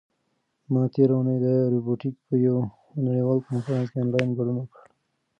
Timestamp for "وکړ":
4.59-4.79